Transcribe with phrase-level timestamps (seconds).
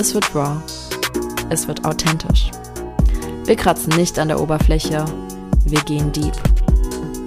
[0.00, 0.56] es wird raw,
[1.50, 2.50] es wird authentisch.
[3.44, 5.04] Wir kratzen nicht an der Oberfläche,
[5.66, 6.32] wir gehen deep.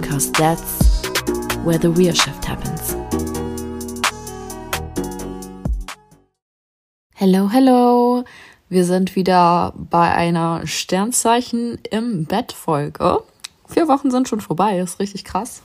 [0.02, 1.02] Cause that's
[1.64, 2.96] where the real shift happens.
[7.14, 8.24] Hello, hello!
[8.68, 13.20] Wir sind wieder bei einer Sternzeichen im Bett Folge.
[13.68, 15.62] Vier Wochen sind schon vorbei, ist richtig krass.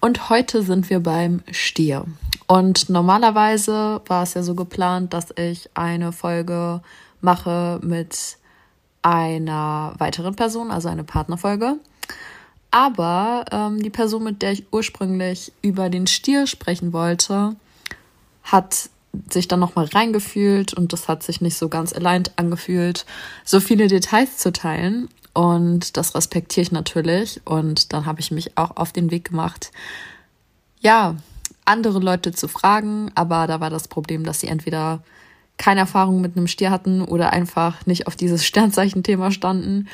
[0.00, 2.04] Und heute sind wir beim Stier.
[2.46, 6.80] Und normalerweise war es ja so geplant, dass ich eine Folge
[7.20, 8.38] mache mit
[9.02, 11.76] einer weiteren Person, also eine Partnerfolge.
[12.70, 17.56] Aber ähm, die Person, mit der ich ursprünglich über den Stier sprechen wollte,
[18.42, 18.90] hat
[19.30, 23.06] sich dann nochmal reingefühlt und das hat sich nicht so ganz aligned angefühlt,
[23.44, 25.08] so viele Details zu teilen.
[25.32, 27.40] Und das respektiere ich natürlich.
[27.44, 29.70] Und dann habe ich mich auch auf den Weg gemacht,
[30.80, 31.16] ja,
[31.66, 35.02] andere Leute zu fragen, aber da war das Problem, dass sie entweder
[35.58, 39.88] keine Erfahrung mit einem Stier hatten oder einfach nicht auf dieses Sternzeichen-Thema standen.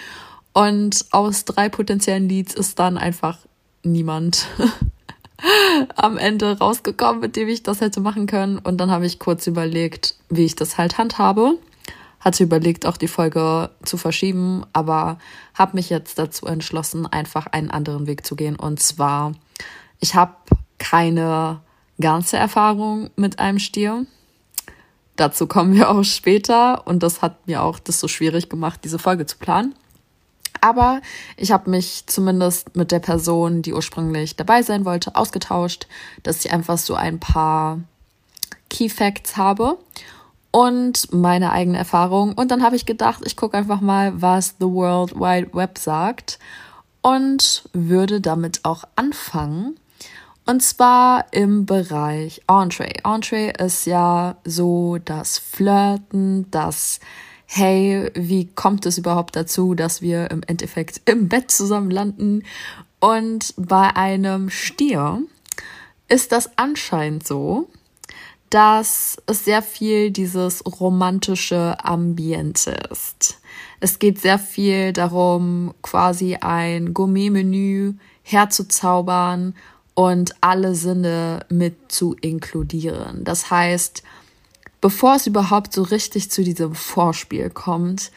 [0.53, 3.39] Und aus drei potenziellen Leads ist dann einfach
[3.83, 4.47] niemand
[5.97, 8.59] am Ende rausgekommen, mit dem ich das hätte machen können.
[8.59, 11.59] Und dann habe ich kurz überlegt, wie ich das halt handhabe.
[12.21, 15.19] Hatte überlegt, auch die Folge zu verschieben, aber
[15.55, 18.55] habe mich jetzt dazu entschlossen, einfach einen anderen Weg zu gehen.
[18.57, 19.33] Und zwar,
[19.99, 20.35] ich habe
[20.83, 21.61] keine
[22.01, 24.05] ganze Erfahrung mit einem Stier.
[25.15, 28.99] Dazu kommen wir auch später und das hat mir auch das so schwierig gemacht, diese
[28.99, 29.75] Folge zu planen.
[30.61, 31.01] Aber
[31.37, 35.87] ich habe mich zumindest mit der Person, die ursprünglich dabei sein wollte, ausgetauscht,
[36.25, 37.79] dass ich einfach so ein paar
[38.69, 39.79] Key Facts habe
[40.51, 42.33] und meine eigene Erfahrung.
[42.35, 46.39] Und dann habe ich gedacht, ich gucke einfach mal, was The World Wide Web sagt
[47.03, 49.77] und würde damit auch anfangen.
[50.45, 52.95] Und zwar im Bereich Entree.
[53.05, 57.01] Entree ist ja so das Flirten, das
[57.55, 62.45] Hey, wie kommt es überhaupt dazu, dass wir im Endeffekt im Bett zusammen landen?
[62.99, 65.23] Und bei einem Stier
[66.09, 67.69] ist das anscheinend so,
[68.49, 73.39] dass es sehr viel dieses romantische Ambiente ist.
[73.81, 79.55] Es geht sehr viel darum, quasi ein Gourmet-Menü herzuzaubern
[79.95, 83.25] und alle Sinne mit zu inkludieren.
[83.25, 84.03] Das heißt,
[84.81, 88.11] bevor es überhaupt so richtig zu diesem Vorspiel kommt,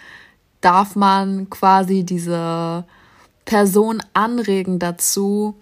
[0.61, 2.85] darf man quasi diese
[3.45, 5.55] Person anregen dazu,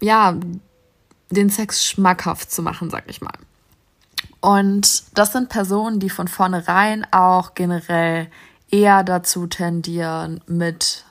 [0.00, 0.36] ja,
[1.30, 3.36] den Sex schmackhaft zu machen, sag ich mal.
[4.40, 8.28] Und das sind Personen, die von vornherein auch generell
[8.70, 11.03] eher dazu tendieren, mit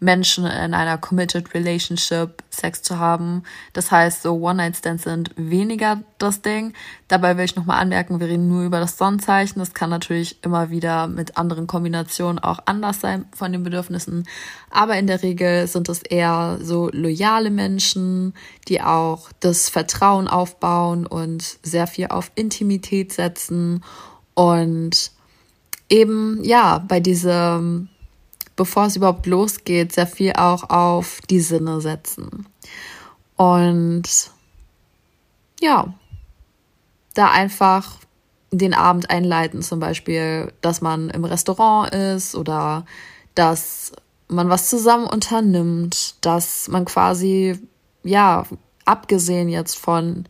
[0.00, 3.42] Menschen in einer committed relationship Sex zu haben.
[3.72, 6.74] Das heißt, so One-Night-Stands sind weniger das Ding.
[7.08, 9.58] Dabei will ich nochmal anmerken, wir reden nur über das Sonnenzeichen.
[9.58, 14.26] Das kann natürlich immer wieder mit anderen Kombinationen auch anders sein von den Bedürfnissen.
[14.70, 18.34] Aber in der Regel sind es eher so loyale Menschen,
[18.68, 23.82] die auch das Vertrauen aufbauen und sehr viel auf Intimität setzen
[24.34, 25.12] und
[25.88, 27.88] eben, ja, bei diesem
[28.56, 32.46] bevor es überhaupt losgeht, sehr viel auch auf die Sinne setzen.
[33.36, 34.30] Und
[35.60, 35.92] ja,
[37.14, 37.98] da einfach
[38.50, 42.84] den Abend einleiten, zum Beispiel, dass man im Restaurant ist oder
[43.34, 43.92] dass
[44.28, 47.58] man was zusammen unternimmt, dass man quasi,
[48.02, 48.44] ja,
[48.84, 50.26] abgesehen jetzt von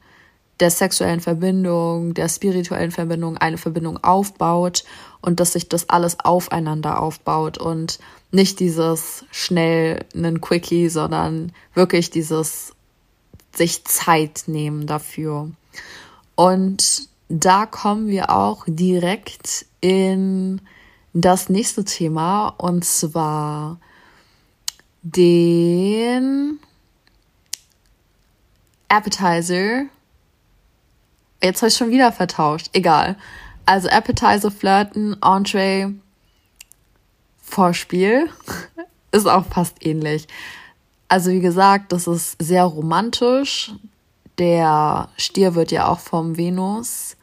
[0.61, 4.85] der sexuellen Verbindung, der spirituellen Verbindung eine Verbindung aufbaut
[5.21, 7.99] und dass sich das alles aufeinander aufbaut und
[8.31, 12.73] nicht dieses schnell einen Quickie, sondern wirklich dieses
[13.55, 15.51] sich Zeit nehmen dafür.
[16.35, 20.61] Und da kommen wir auch direkt in
[21.13, 23.79] das nächste Thema und zwar
[25.03, 26.59] den
[28.89, 29.85] Appetizer
[31.45, 32.71] Jetzt habe ich schon wieder vertauscht.
[32.73, 33.17] Egal.
[33.67, 35.91] Also Appetizer, Flirten, Entree,
[37.43, 38.31] Vorspiel
[39.13, 40.27] ist auch fast ähnlich.
[41.07, 43.73] Also wie gesagt, das ist sehr romantisch.
[44.39, 47.15] Der Stier wird ja auch vom Venus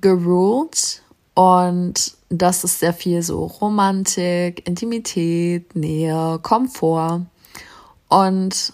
[0.00, 1.02] geruled
[1.34, 7.24] und das ist sehr viel so Romantik, Intimität, Nähe, Komfort.
[8.08, 8.72] Und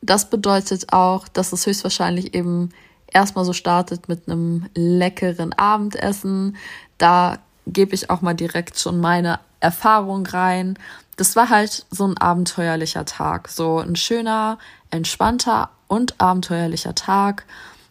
[0.00, 2.70] das bedeutet auch, dass es höchstwahrscheinlich eben
[3.12, 6.56] erstmal so startet mit einem leckeren Abendessen.
[6.98, 10.78] Da gebe ich auch mal direkt schon meine Erfahrung rein.
[11.16, 14.58] Das war halt so ein abenteuerlicher Tag, so ein schöner,
[14.90, 17.44] entspannter und abenteuerlicher Tag.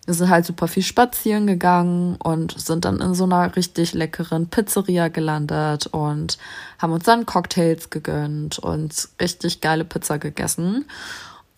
[0.06, 4.48] Wir sind halt super viel spazieren gegangen und sind dann in so einer richtig leckeren
[4.48, 6.40] Pizzeria gelandet und
[6.80, 10.86] haben uns dann Cocktails gegönnt und richtig geile Pizza gegessen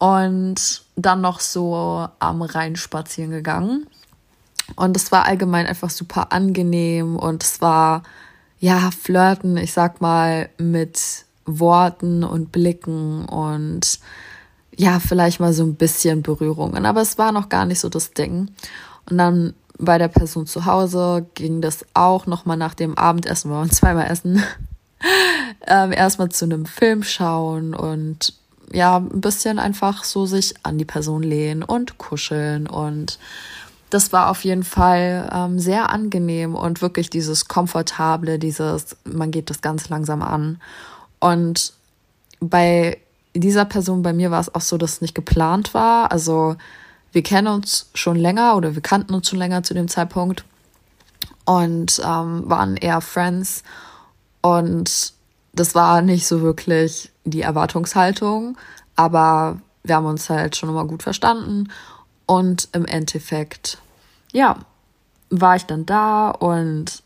[0.02, 3.88] und dann noch so am Rhein spazieren gegangen.
[4.76, 8.04] Und es war allgemein einfach super angenehm und es war
[8.60, 14.00] ja flirten, ich sag mal, mit Worten und Blicken und
[14.76, 18.12] ja, vielleicht mal so ein bisschen Berührungen, aber es war noch gar nicht so das
[18.12, 18.50] Ding.
[19.10, 23.58] Und dann bei der Person zu Hause ging das auch nochmal nach dem Abendessen, wir
[23.58, 24.42] waren zweimal essen,
[25.68, 28.34] ähm, erstmal zu einem Film schauen und
[28.74, 33.20] ja, ein bisschen einfach so sich an die Person lehnen und kuscheln und
[33.92, 39.50] das war auf jeden Fall ähm, sehr angenehm und wirklich dieses komfortable, dieses, man geht
[39.50, 40.62] das ganz langsam an.
[41.20, 41.74] Und
[42.40, 42.98] bei
[43.36, 46.10] dieser Person, bei mir war es auch so, dass es nicht geplant war.
[46.10, 46.56] Also
[47.12, 50.46] wir kennen uns schon länger oder wir kannten uns schon länger zu dem Zeitpunkt
[51.44, 53.64] und ähm, waren eher Friends.
[54.42, 55.14] Und
[55.54, 58.58] das war nicht so wirklich die Erwartungshaltung,
[58.96, 61.70] aber wir haben uns halt schon immer gut verstanden.
[62.26, 63.80] Und im Endeffekt,
[64.32, 64.58] ja,
[65.30, 67.04] war ich dann da und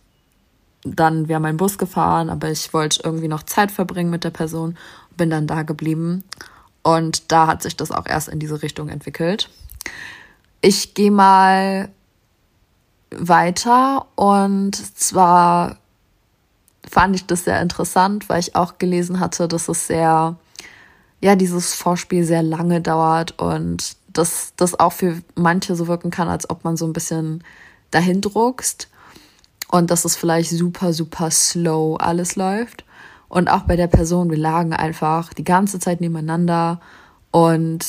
[0.84, 4.78] dann wäre mein Bus gefahren, aber ich wollte irgendwie noch Zeit verbringen mit der Person
[5.18, 6.24] bin dann da geblieben.
[6.84, 9.50] Und da hat sich das auch erst in diese Richtung entwickelt.
[10.62, 11.90] Ich gehe mal
[13.12, 15.78] weiter und zwar
[16.90, 20.36] fand ich das sehr interessant, weil ich auch gelesen hatte, dass es sehr,
[21.22, 26.28] ja, dieses Vorspiel sehr lange dauert und dass das auch für manche so wirken kann,
[26.28, 27.44] als ob man so ein bisschen
[27.92, 28.88] dahin druckst
[29.70, 32.86] und dass es vielleicht super, super slow alles läuft.
[33.28, 36.80] Und auch bei der Person, wir lagen einfach die ganze Zeit nebeneinander
[37.32, 37.86] und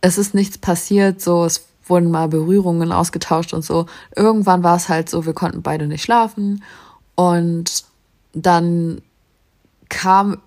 [0.00, 3.86] es ist nichts passiert, so es wurden mal Berührungen ausgetauscht und so.
[4.14, 6.62] Irgendwann war es halt so, wir konnten beide nicht schlafen
[7.14, 7.84] und
[8.32, 9.00] dann
[9.88, 10.38] kam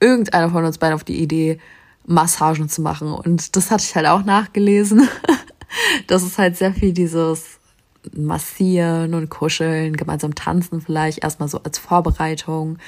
[0.00, 1.58] irgendeiner von uns beiden auf die Idee,
[2.06, 5.08] Massagen zu machen und das hatte ich halt auch nachgelesen.
[6.06, 7.58] das ist halt sehr viel dieses
[8.14, 12.78] Massieren und Kuscheln, gemeinsam tanzen vielleicht erstmal so als Vorbereitung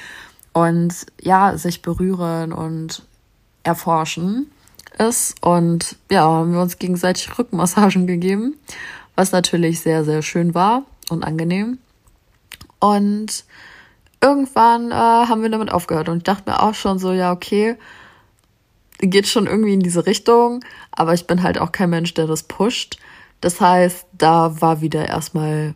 [0.53, 3.03] und ja, sich berühren und
[3.63, 4.51] erforschen
[4.97, 5.35] ist.
[5.41, 8.55] Und ja, haben wir uns gegenseitig Rückenmassagen gegeben,
[9.15, 11.79] was natürlich sehr, sehr schön war und angenehm.
[12.79, 13.45] Und
[14.23, 17.75] irgendwann äh, haben wir damit aufgehört und ich dachte mir auch schon so, ja, okay,
[18.99, 22.43] geht schon irgendwie in diese Richtung, aber ich bin halt auch kein Mensch, der das
[22.43, 22.97] pusht.
[23.41, 25.75] Das heißt, da war wieder erstmal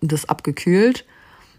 [0.00, 1.04] das abgekühlt.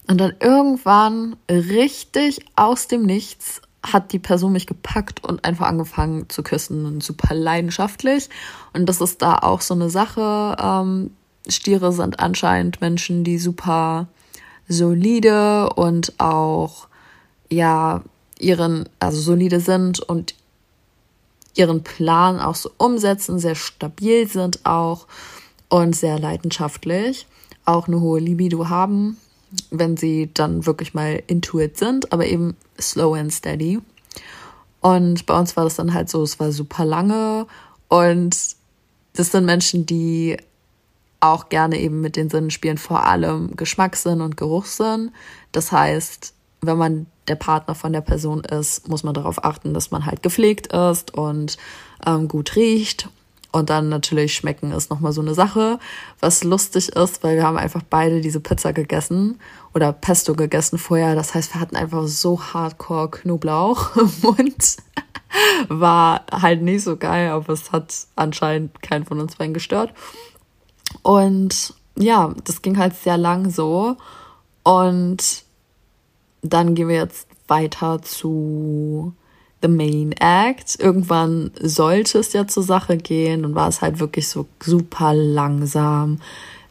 [0.07, 6.29] Und dann irgendwann richtig aus dem Nichts hat die Person mich gepackt und einfach angefangen
[6.29, 8.29] zu küssen und super leidenschaftlich.
[8.73, 10.55] Und das ist da auch so eine Sache.
[10.59, 11.11] Ähm,
[11.47, 14.07] Stiere sind anscheinend Menschen, die super
[14.69, 16.87] solide und auch
[17.49, 18.01] ja
[18.39, 20.33] ihren also solide sind und
[21.55, 25.07] ihren Plan auch so umsetzen, sehr stabil sind auch
[25.67, 27.27] und sehr leidenschaftlich,
[27.65, 29.17] auch eine hohe Libido haben
[29.71, 33.79] wenn sie dann wirklich mal intuit sind, aber eben slow and steady.
[34.81, 37.47] Und bei uns war das dann halt so, es war super lange
[37.87, 38.37] und
[39.13, 40.37] das sind Menschen, die
[41.19, 45.11] auch gerne eben mit den Sinnen spielen, vor allem Geschmackssinn und Geruchssinn.
[45.51, 49.91] Das heißt, wenn man der Partner von der Person ist, muss man darauf achten, dass
[49.91, 51.57] man halt gepflegt ist und
[52.05, 53.09] ähm, gut riecht
[53.51, 55.79] und dann natürlich schmecken ist nochmal so eine Sache,
[56.19, 59.39] was lustig ist, weil wir haben einfach beide diese Pizza gegessen
[59.73, 61.15] oder Pesto gegessen vorher.
[61.15, 64.77] Das heißt, wir hatten einfach so hardcore Knoblauch im Mund.
[65.67, 69.93] War halt nicht so geil, aber es hat anscheinend keinen von uns beiden gestört.
[71.01, 73.97] Und ja, das ging halt sehr lang so.
[74.63, 75.43] Und
[76.41, 79.13] dann gehen wir jetzt weiter zu
[79.61, 80.79] the main act.
[80.79, 86.19] Irgendwann sollte es ja zur Sache gehen und war es halt wirklich so super langsam,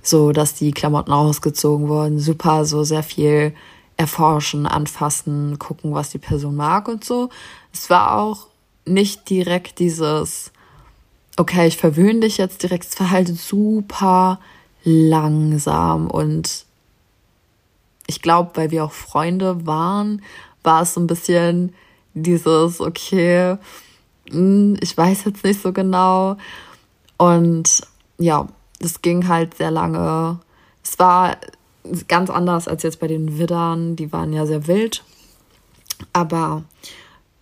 [0.02, 3.52] so dass die Klamotten ausgezogen wurden, super so sehr viel
[3.96, 7.30] erforschen, anfassen, gucken, was die Person mag und so.
[7.72, 8.46] Es war auch
[8.86, 10.52] nicht direkt dieses,
[11.38, 14.40] okay, ich verwöhne dich jetzt direkt, es war halt super
[14.84, 16.66] langsam und
[18.06, 20.22] ich glaube, weil wir auch Freunde waren,
[20.62, 21.74] war es so ein bisschen
[22.14, 23.56] dieses, okay,
[24.30, 26.36] hm, ich weiß jetzt nicht so genau.
[27.18, 27.82] Und
[28.18, 28.48] ja,
[28.80, 30.40] es ging halt sehr lange.
[30.82, 31.36] Es war
[32.08, 33.96] ganz anders als jetzt bei den Widdern.
[33.96, 35.04] Die waren ja sehr wild.
[36.12, 36.64] Aber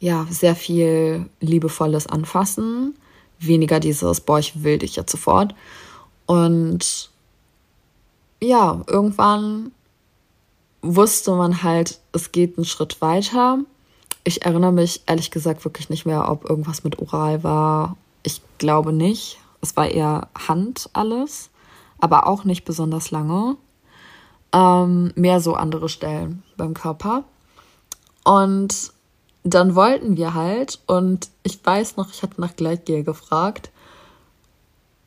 [0.00, 2.95] ja, sehr viel liebevolles Anfassen.
[3.38, 5.55] Weniger dieses, boah, ich will dich jetzt sofort.
[6.26, 7.11] Und
[8.40, 9.73] ja, irgendwann
[10.83, 13.59] wusste man halt, es geht einen Schritt weiter.
[14.25, 17.97] Ich erinnere mich ehrlich gesagt wirklich nicht mehr, ob irgendwas mit Oral war.
[18.23, 19.38] Ich glaube nicht.
[19.61, 21.50] Es war eher Hand alles,
[21.99, 23.57] aber auch nicht besonders lange.
[24.52, 27.25] Ähm, mehr so andere Stellen beim Körper.
[28.25, 28.93] Und
[29.47, 33.71] dann wollten wir halt, und ich weiß noch, ich hatte nach Gleitgel gefragt.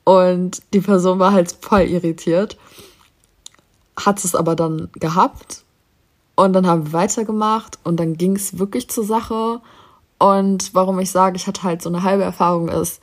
[0.05, 2.57] Und die Person war halt voll irritiert.
[3.99, 5.63] Hat es aber dann gehabt.
[6.35, 9.59] Und dann haben wir weitergemacht und dann ging es wirklich zur Sache.
[10.19, 13.01] Und warum ich sage, ich hatte halt so eine halbe Erfahrung ist,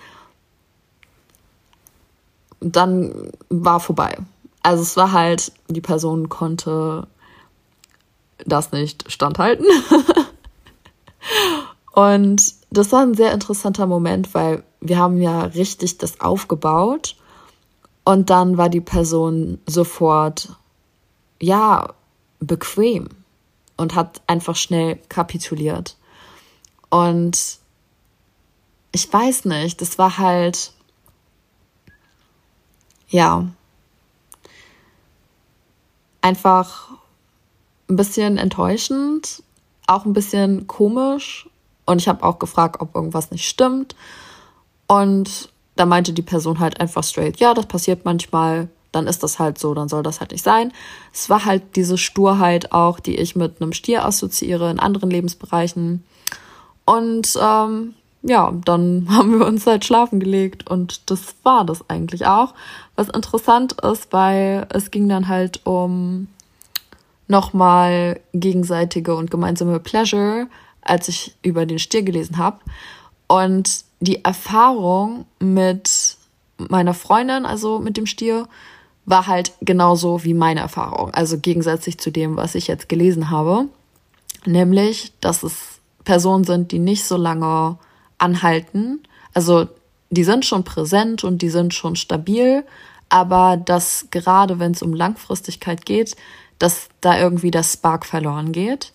[2.61, 4.17] dann war vorbei.
[4.63, 7.07] Also es war halt, die Person konnte
[8.47, 9.67] das nicht standhalten.
[11.93, 17.17] und das war ein sehr interessanter Moment, weil wir haben ja richtig das aufgebaut
[18.05, 20.51] und dann war die Person sofort,
[21.41, 21.95] ja,
[22.39, 23.09] bequem
[23.77, 25.97] und hat einfach schnell kapituliert.
[26.91, 27.59] Und
[28.93, 30.73] ich weiß nicht, das war halt,
[33.09, 33.47] ja,
[36.21, 36.91] einfach
[37.89, 39.43] ein bisschen enttäuschend,
[39.87, 41.49] auch ein bisschen komisch.
[41.85, 43.95] Und ich habe auch gefragt, ob irgendwas nicht stimmt.
[44.87, 49.39] Und da meinte die Person halt einfach straight, ja, das passiert manchmal, dann ist das
[49.39, 50.73] halt so, dann soll das halt nicht sein.
[51.13, 56.03] Es war halt diese Sturheit auch, die ich mit einem Stier assoziiere in anderen Lebensbereichen.
[56.87, 62.27] Und ähm, ja, dann haben wir uns halt schlafen gelegt und das war das eigentlich
[62.27, 62.55] auch.
[62.97, 66.29] Was interessant ist, weil es ging dann halt um
[67.29, 70.49] nochmal gegenseitige und gemeinsame Pleasure,
[70.81, 72.59] als ich über den Stier gelesen habe.
[73.27, 76.17] Und die Erfahrung mit
[76.59, 78.49] meiner Freundin, also mit dem Stier,
[79.05, 81.13] war halt genauso wie meine Erfahrung.
[81.15, 83.67] Also gegensätzlich zu dem, was ich jetzt gelesen habe.
[84.45, 87.79] Nämlich, dass es Personen sind, die nicht so lange
[88.19, 89.01] anhalten.
[89.35, 89.69] Also
[90.11, 92.65] die sind schon präsent und die sind schon stabil,
[93.09, 96.17] aber dass gerade wenn es um Langfristigkeit geht,
[96.59, 98.93] dass da irgendwie das Spark verloren geht.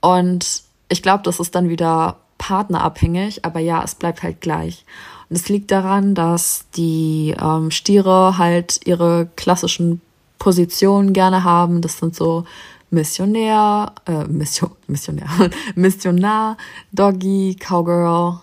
[0.00, 4.84] Und ich glaube, das ist dann wieder partnerabhängig, aber ja, es bleibt halt gleich.
[5.28, 10.00] Und es liegt daran, dass die ähm, Stiere halt ihre klassischen
[10.38, 11.82] Positionen gerne haben.
[11.82, 12.44] Das sind so
[12.90, 15.28] Missionär, äh, Mission, Missionär,
[15.76, 16.56] Missionar,
[16.90, 18.40] Doggy, Cowgirl,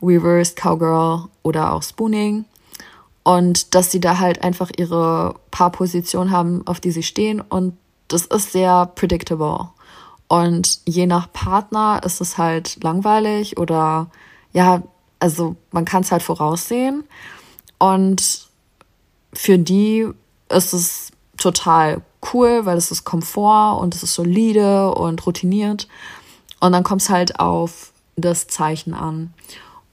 [0.00, 2.46] Reversed Cowgirl oder auch Spooning.
[3.22, 7.42] Und dass sie da halt einfach ihre Paarposition haben, auf die sie stehen.
[7.42, 7.76] Und
[8.12, 9.70] das ist sehr predictable.
[10.28, 14.10] Und je nach Partner ist es halt langweilig oder
[14.52, 14.82] ja,
[15.18, 17.04] also man kann es halt voraussehen.
[17.78, 18.48] Und
[19.32, 20.08] für die
[20.48, 22.02] ist es total
[22.32, 25.88] cool, weil es ist Komfort und es ist solide und routiniert.
[26.60, 29.32] Und dann kommt es halt auf das Zeichen an.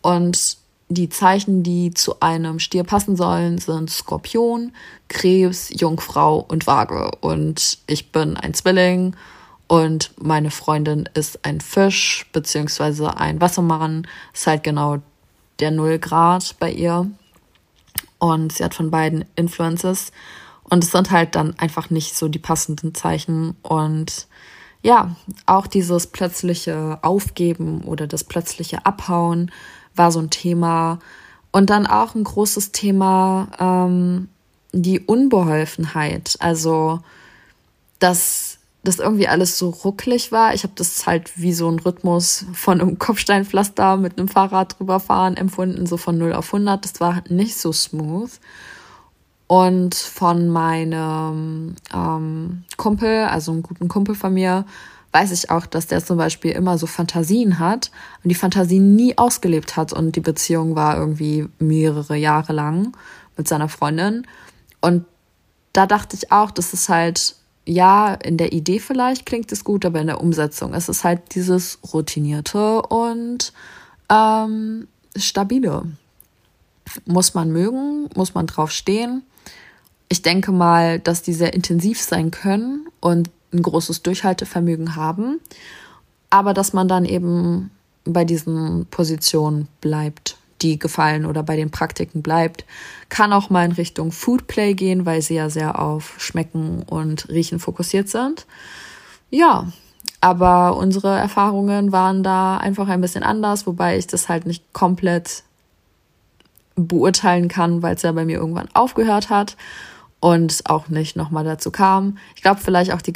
[0.01, 0.57] Und
[0.89, 4.71] die Zeichen, die zu einem Stier passen sollen, sind Skorpion,
[5.09, 7.11] Krebs, Jungfrau und Waage.
[7.19, 9.15] Und ich bin ein Zwilling
[9.67, 14.07] und meine Freundin ist ein Fisch beziehungsweise ein Wassermann.
[14.33, 14.99] Ist halt genau
[15.59, 17.09] der Null Grad bei ihr.
[18.19, 20.11] Und sie hat von beiden Influences.
[20.63, 23.55] Und es sind halt dann einfach nicht so die passenden Zeichen.
[23.61, 24.27] Und
[24.83, 25.15] ja,
[25.45, 29.51] auch dieses plötzliche Aufgeben oder das plötzliche Abhauen
[29.97, 30.99] war so ein Thema.
[31.51, 34.29] Und dann auch ein großes Thema, ähm,
[34.73, 36.35] die Unbeholfenheit.
[36.39, 36.99] Also,
[37.99, 40.53] dass das irgendwie alles so rucklig war.
[40.53, 44.99] Ich habe das halt wie so ein Rhythmus von einem Kopfsteinpflaster mit einem Fahrrad drüber
[44.99, 46.83] fahren empfunden, so von 0 auf 100.
[46.83, 48.31] Das war nicht so smooth.
[49.47, 54.65] Und von meinem ähm, Kumpel, also einem guten Kumpel von mir,
[55.17, 57.89] weiß ich auch, dass der zum Beispiel immer so Fantasien hat
[58.23, 62.95] und die Fantasien nie ausgelebt hat und die Beziehung war irgendwie mehrere Jahre lang
[63.35, 64.27] mit seiner Freundin.
[64.79, 65.05] Und
[65.73, 69.85] da dachte ich auch, das ist halt, ja, in der Idee vielleicht klingt es gut,
[69.85, 73.53] aber in der Umsetzung ist es halt dieses routinierte und
[74.11, 75.81] ähm, stabile.
[77.05, 79.23] Muss man mögen, muss man drauf stehen.
[80.09, 85.39] Ich denke mal, dass die sehr intensiv sein können und ein großes Durchhaltevermögen haben,
[86.29, 87.71] aber dass man dann eben
[88.03, 92.65] bei diesen Positionen bleibt, die gefallen oder bei den Praktiken bleibt.
[93.09, 97.59] Kann auch mal in Richtung Foodplay gehen, weil sie ja sehr auf Schmecken und Riechen
[97.59, 98.45] fokussiert sind.
[99.29, 99.67] Ja,
[100.19, 105.43] aber unsere Erfahrungen waren da einfach ein bisschen anders, wobei ich das halt nicht komplett
[106.75, 109.57] beurteilen kann, weil es ja bei mir irgendwann aufgehört hat
[110.19, 112.17] und auch nicht nochmal dazu kam.
[112.35, 113.13] Ich glaube vielleicht auch die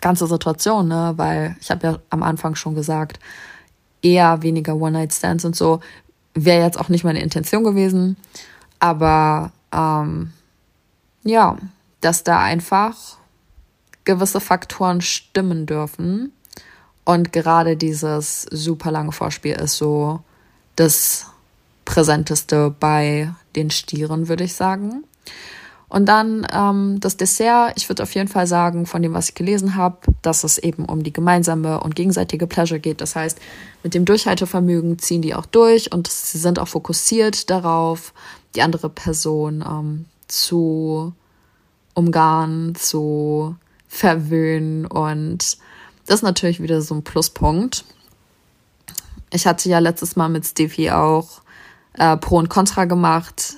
[0.00, 3.18] ganze Situation, ne, weil ich habe ja am Anfang schon gesagt,
[4.02, 5.80] eher weniger One-Night-Stands und so
[6.34, 8.16] wäre jetzt auch nicht meine Intention gewesen.
[8.78, 10.32] Aber ähm,
[11.24, 11.56] ja,
[12.00, 12.94] dass da einfach
[14.04, 16.32] gewisse Faktoren stimmen dürfen.
[17.04, 20.20] Und gerade dieses super lange Vorspiel ist so
[20.76, 21.26] das
[21.84, 25.04] Präsenteste bei den Stieren, würde ich sagen.
[25.88, 27.72] Und dann ähm, das Dessert.
[27.76, 30.84] Ich würde auf jeden Fall sagen, von dem, was ich gelesen habe, dass es eben
[30.84, 33.00] um die gemeinsame und gegenseitige Pleasure geht.
[33.00, 33.38] Das heißt,
[33.82, 38.12] mit dem Durchhaltevermögen ziehen die auch durch und sie sind auch fokussiert darauf,
[38.54, 41.14] die andere Person ähm, zu
[41.94, 43.56] umgarnen, zu
[43.88, 44.84] verwöhnen.
[44.84, 45.56] Und
[46.06, 47.84] das ist natürlich wieder so ein Pluspunkt.
[49.30, 51.40] Ich hatte ja letztes Mal mit Stevie auch
[51.94, 53.57] äh, Pro und Contra gemacht.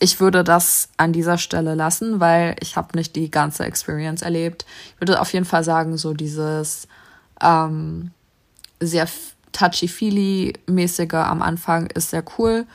[0.00, 4.64] Ich würde das an dieser Stelle lassen, weil ich habe nicht die ganze Experience erlebt.
[4.94, 6.86] Ich würde auf jeden Fall sagen, so dieses
[7.40, 8.12] ähm,
[8.80, 9.08] sehr
[9.52, 12.66] touchy-feely-mäßige am Anfang ist sehr cool.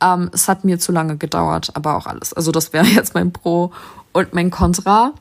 [0.00, 2.32] Ähm, es hat mir zu lange gedauert, aber auch alles.
[2.32, 3.72] Also das wäre jetzt mein Pro
[4.12, 5.12] und mein Contra.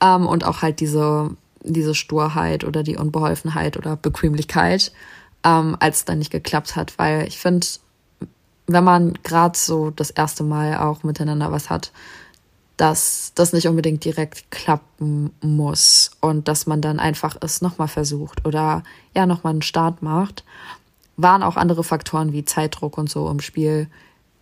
[0.00, 1.30] Ähm, und auch halt diese,
[1.62, 4.92] diese Sturheit oder die Unbeholfenheit oder Bequemlichkeit,
[5.44, 6.98] ähm, als es dann nicht geklappt hat.
[6.98, 7.66] Weil ich finde,
[8.68, 11.90] wenn man gerade so das erste Mal auch miteinander was hat,
[12.76, 18.46] dass das nicht unbedingt direkt klappen muss und dass man dann einfach es nochmal versucht
[18.46, 18.84] oder
[19.16, 20.44] ja nochmal einen Start macht.
[21.16, 23.88] Waren auch andere Faktoren wie Zeitdruck und so im Spiel.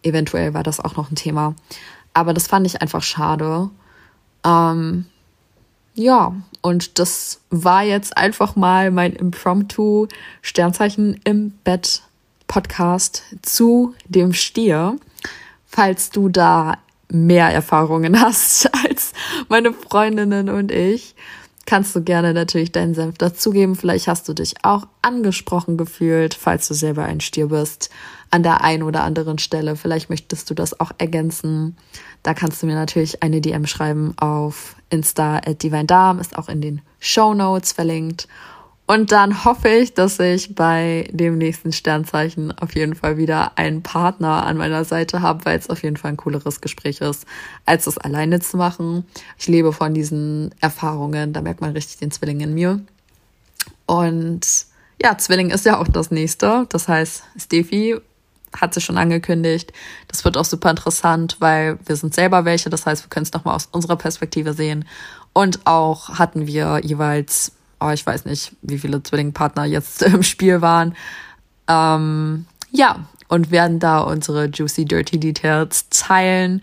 [0.03, 1.55] Eventuell war das auch noch ein Thema.
[2.13, 3.71] Aber das fand ich einfach schade.
[4.45, 5.07] Ähm,
[5.95, 10.09] ja, und das war jetzt einfach mal mein Impromptu
[10.43, 12.03] Sternzeichen im Bett
[12.47, 14.97] Podcast zu dem Stier.
[15.67, 16.79] Falls du da
[17.09, 19.13] mehr Erfahrungen hast als
[19.49, 21.15] meine Freundinnen und ich,
[21.67, 23.75] kannst du gerne natürlich deinen Senf dazugeben.
[23.75, 27.91] Vielleicht hast du dich auch angesprochen gefühlt, falls du selber ein Stier bist,
[28.31, 29.77] an der einen oder anderen Stelle.
[29.77, 31.77] Vielleicht möchtest du das auch ergänzen.
[32.23, 36.49] Da kannst du mir natürlich eine DM schreiben auf Insta at Divine Darm, ist auch
[36.49, 38.29] in den Show Notes verlinkt.
[38.87, 43.83] Und dann hoffe ich, dass ich bei dem nächsten Sternzeichen auf jeden Fall wieder einen
[43.83, 47.27] Partner an meiner Seite habe, weil es auf jeden Fall ein cooleres Gespräch ist,
[47.65, 49.05] als es alleine zu machen.
[49.39, 52.81] Ich lebe von diesen Erfahrungen, da merkt man richtig den Zwilling in mir.
[53.87, 54.47] Und
[55.03, 56.67] ja, Zwilling ist ja auch das nächste.
[56.69, 57.97] Das heißt, Steffi
[58.55, 59.73] hat sich schon angekündigt.
[60.07, 62.71] Das wird auch super interessant, weil wir sind selber welche.
[62.71, 64.87] Das heißt, wir können es nochmal aus unserer Perspektive sehen.
[65.33, 67.53] Und auch hatten wir jeweils
[67.87, 70.95] oh, ich weiß nicht, wie viele Zwillingpartner jetzt im Spiel waren.
[71.69, 76.63] Ähm, ja, und werden da unsere juicy, dirty Details teilen.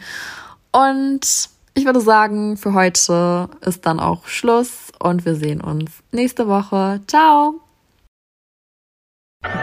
[0.72, 6.48] Und ich würde sagen, für heute ist dann auch Schluss und wir sehen uns nächste
[6.48, 7.02] Woche.
[7.08, 7.60] Ciao!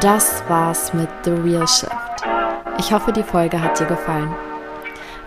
[0.01, 1.91] Das war's mit The Real Shift.
[2.79, 4.50] Ich hoffe, die Folge hat dir gefallen.